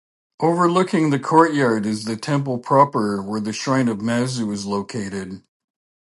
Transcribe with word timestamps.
Overlooking 0.39 1.11
the 1.11 1.19
courtyard 1.19 1.85
is 1.85 2.05
the 2.05 2.17
temple 2.17 2.57
proper 2.57 3.21
where 3.21 3.39
the 3.39 3.53
shrine 3.53 3.87
of 3.87 3.99
Mazu 3.99 4.51
is 4.51 4.65
located. 4.65 5.43